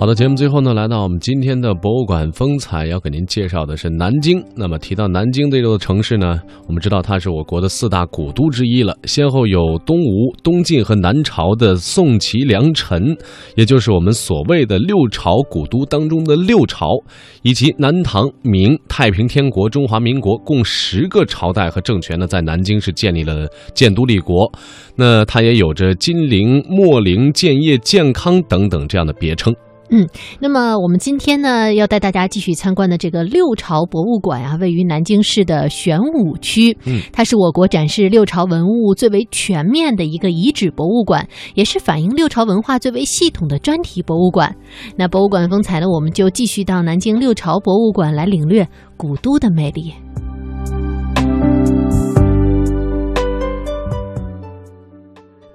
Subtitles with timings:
[0.00, 4.40] 好的，节目最后呢，来到我们今天的博物馆风采，要给您介绍的是南京。
[4.54, 13.16] 那么提到南京这座城市呢，我们知道它是我国的四大古都之一了，先后有东吴、东晋和南朝的宋齐梁陈，
[13.56, 16.86] 也就是我们所谓的六朝古都当中的六朝，
[17.42, 24.48] 以及南唐、明、太平天国、中华民国共十个朝代和政权呢，在南京是建立了建都立国。
[24.94, 29.52] 那它也有着金陵、墨陵、建业、建康等等这样的别称。
[29.90, 30.06] 嗯，
[30.40, 36.76] 那么我们今天呢，要带大家继续参观的这个六朝博物馆啊，位于南京市的玄武区。
[36.84, 44.54] 嗯，它是我国展示六朝文物最为全面的一个遗址博物馆，也是反映六朝文化最为系统的专题博物馆。
[44.96, 49.94] 那博物馆风采呢，我们就继续到南京六朝博物馆来领略古都的魅力。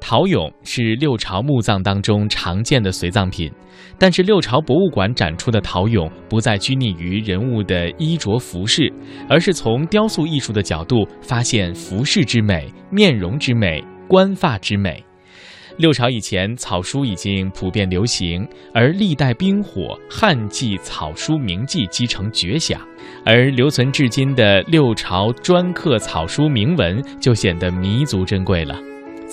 [0.05, 3.49] 陶俑是六朝墓葬当中常见的随葬品，
[3.97, 8.91] 但是六朝博物馆展出的陶俑不再拘泥于人物的衣着服饰，
[9.29, 15.01] 而是从雕塑艺术的角度发现服饰之美、面容之美、冠发之美。
[15.77, 22.81] 六朝以前，草书已经普遍流行，而历代兵火、汉记、草书名记积成绝响，
[23.25, 28.77] 而留存至今的六朝篆刻草书铭文就显得弥足珍贵了。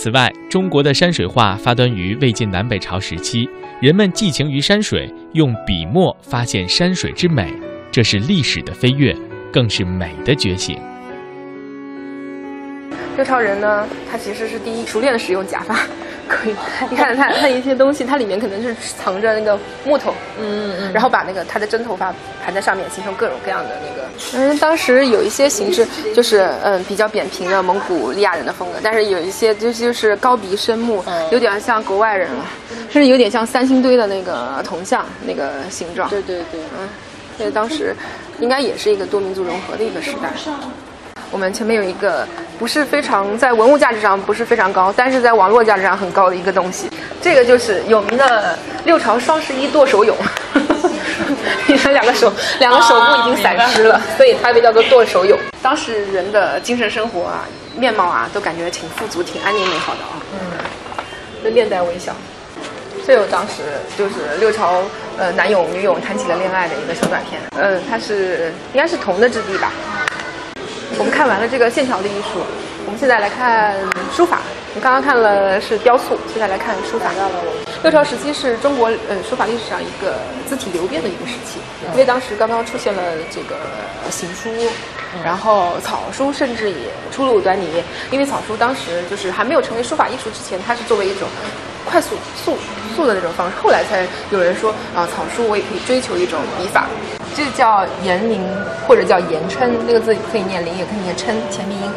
[0.03, 3.47] 此外，中国的山水画发端于魏晋南北朝时期，
[3.83, 7.53] 人们寄情于山水，用笔墨发现山水之美，
[7.93, 9.15] 这是历史的飞跃，
[9.53, 10.79] 更是美的觉醒。
[13.15, 15.81] 六朝人呢，他其实是第一熟练的使用假发。
[16.31, 16.55] 可以，
[16.89, 22.15] 你看它它一些东西，它里面可能是藏着那个木头，嗯嗯嗯，然后把那个它的真头发
[22.45, 24.09] 盘在上面，形成各种各样的那个。
[24.35, 32.45] 嗯，当时有一些形式就是嗯比较扁平的蒙古利亚人的风格，但是有一些就就是高鼻深目，有点像国外人了，
[32.91, 36.09] 甚至有点像三星堆的那个铜像那个形状。
[36.09, 36.89] 对对对，嗯，
[37.37, 37.95] 所以当时
[38.39, 40.31] 应该也是一个多民族融合的一个时代。
[41.31, 42.27] 我们前面有一个
[42.59, 46.91] 不是非常在文物价值上不是非常高，但是在网络价值上很高的一个东西，
[47.23, 50.15] 这个就是有名的六朝双十一剁手俑。
[51.67, 55.37] 你看两个手，两个手部已经散失了，所以它被叫做剁手俑。
[55.63, 60.19] 当时人的精神生活啊、面貌啊，都感觉挺富足、挺安宁美好的啊。
[60.33, 62.13] 嗯，就面带微笑。
[63.07, 63.63] 这有当时
[63.97, 64.83] 就是六朝
[65.17, 67.41] 呃男俑女俑谈起了恋爱的一个小短片。
[67.57, 69.73] 嗯，它是应该是铜的质地吧。
[71.01, 72.45] 我们看完了这个线条的艺术，
[72.85, 73.75] 我们现在来看
[74.15, 74.41] 书法。
[74.69, 77.11] 我们刚刚看了是雕塑，现在来看书法。
[77.83, 81.59] 六朝时期是中国呃书法历史上一个字体流变的一个时期，
[81.93, 83.01] 因为当时刚刚出现了
[83.31, 83.57] 这个
[84.11, 84.51] 行书，
[85.25, 86.77] 然后草书甚至也
[87.11, 87.83] 初露端倪。
[88.11, 91.27] 因为草书当时就是还没有成为书法艺术之前，它是作为一种
[91.87, 92.59] 快速速
[92.95, 96.87] 速的那种方式，后来才有人说啊，草书我也可以追求一种笔法。
[97.35, 98.41] 这叫延陵
[98.87, 101.93] 或者叫延琛，那个字可以念陵，也可以念琛，前鼻音，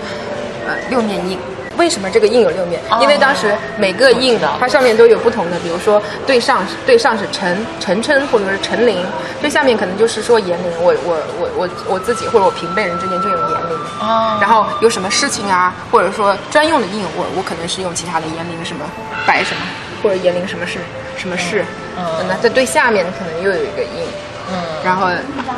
[0.67, 1.37] 呃，六面印。
[1.75, 2.79] 为什么这个印有六面？
[3.01, 9.03] 因为当时每个印它上面都有不同的，比如说对上对上是陈陈琛或者是陈陵，
[9.41, 13.77] 最下面可能就是说延陵，我我我我我自己或者我平辈人之间就有延陵。
[14.01, 14.37] 哦。
[14.39, 18.85] 然后有什么事情啊，或者说专用的印，我我可能是用其他的延陵什么
[19.25, 19.61] 白什么，
[20.03, 20.77] 或者延陵什么事
[21.17, 21.65] 什么事。
[21.97, 22.05] 嗯。
[22.29, 24.05] 那在对下面可能又有一个印。
[24.51, 25.07] 嗯，然后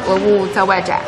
[0.07, 0.99] 文物在外展，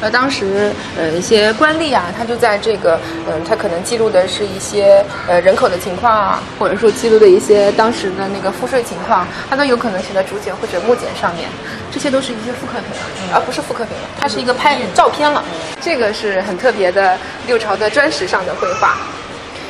[0.00, 11.48] 那，当时呃一些官吏啊，他就在这个，嗯，他可能记录的是一些呃人口的情况啊，或者说记录的一些当时的那个赋税情况，他都有可能写在竹简或者木简上面，
[11.92, 15.44] 这些都是一些复刻品了，而不是复刻品了，它是一个拍照片了，
[15.80, 18.96] 这个是很特别的六朝的砖石上的绘画。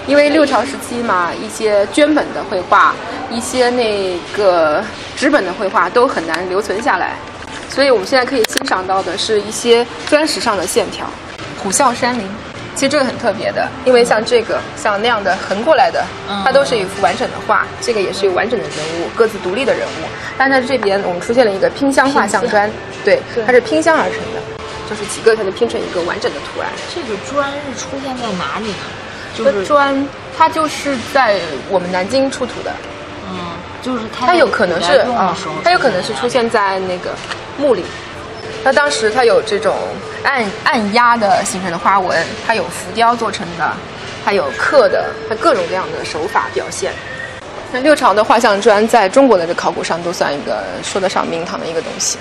[0.09, 2.95] 因为六朝时期嘛，一些绢本的绘画，
[3.31, 4.83] 一些那个
[5.15, 7.15] 纸本的绘画都很难留存下来，
[7.69, 11.07] 所以我们现在可以欣赏到的是一些砖石上的线条。
[11.63, 12.27] 虎啸山林，
[12.75, 16.03] 其实这个很特别的，因为像这个像那样的横过来的，
[16.43, 20.07] 它都是一幅完整的画，这个也是有完整的人物，各自独立的人物。
[20.39, 22.71] 但在这边我们出现了一个拼镶画像砖，
[23.04, 24.41] 对，它是拼镶而成的，
[24.89, 26.71] 就是几个才能拼成一个完整的图案。
[26.95, 28.77] 这个砖是出现在哪里呢？
[29.45, 30.07] 就是砖，
[30.37, 31.39] 它就是在
[31.71, 32.73] 我们南京出土的，
[33.31, 33.39] 嗯，
[33.81, 37.11] 就是它，它有可能是啊，它有可能是出现在那个
[37.57, 37.85] 墓里。
[38.65, 39.77] 它当时它有这种
[40.25, 43.73] 按按压的形成的花纹，它有浮雕做成的，
[44.25, 46.93] 还有刻的，它各种各样的手法表现。
[47.71, 52.19] 那六朝的画像砖在中国的这考古上都算一个说得上名堂的一个东西。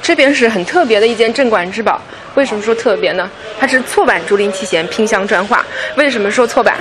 [0.00, 2.00] 这边是很特别的一件镇馆之宝。
[2.34, 3.30] 为什么说特别呢？
[3.58, 5.64] 它是错版竹林七贤拼镶砖画。
[5.96, 6.78] 为什么说错版？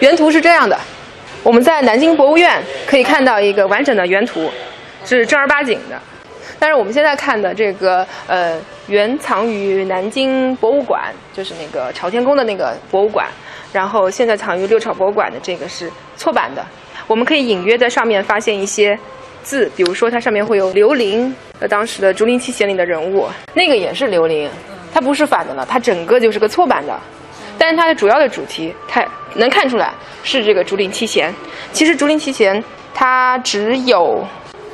[0.00, 0.78] 原图是这样的，
[1.42, 4.50] 我们在南京博物院可以看到一个完整的原图，
[5.04, 5.98] 是正儿八经的。
[6.58, 13.26] 但是我们现在看的这个呃，原藏于南京博物馆，就是那个朝天宫的那个博物馆，
[13.72, 16.64] 然后现在藏于六朝博物馆的这个是错版的。
[17.06, 18.98] 我们可以隐约在上面发现一些
[19.48, 24.46] 字，比如说它上面会有刘伶，呃，当时的竹林七贤里的人物，那个也是刘伶，
[24.92, 26.94] 它不是反的了，它整个就是个错版的。
[27.56, 29.02] 但是它的主要的主题，它
[29.34, 29.90] 能看出来
[30.22, 31.34] 是这个竹林七贤。
[31.72, 32.62] 其实竹林七贤
[32.92, 34.22] 它只有。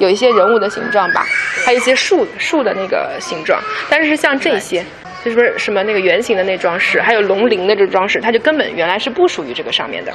[0.01, 1.25] 有一些人物的形状吧，
[1.65, 4.85] 还有一些树树的那个形状，但是像这些，
[5.25, 10.13] 就是不是什么那个圆形的那装饰，还有龙鳞的这装饰，它就根本原来是不属于这个上面的。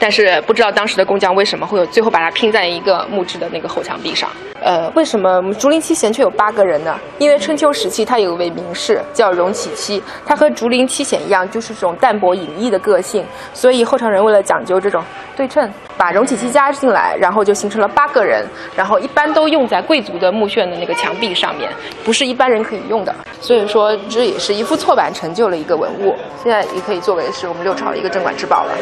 [0.00, 4.28] 但是不知道当时的工匠为什么会有最后把它拼在一个木质的那个后墙壁上。
[4.62, 6.98] 呃，为什么竹林七贤却有八个人呢？
[7.18, 13.24] 因为春秋时期他有一位名士叫荣启期，他和竹林七贤一样，就是这种淡泊隐逸的个性，
[13.54, 15.02] 所以后朝人为了讲究这种
[15.34, 18.44] 对称，把荣启期加进来，然后就形成了八个人，
[18.76, 21.70] 然后一般都用在贵族的墓穴的那个墙壁上面，
[22.04, 23.14] 不是一般人可以用的。
[23.40, 28.72] 所以说这也是一幅错版成就了一个文物，现在也可以作为是我们六朝的一个镇馆之宝了。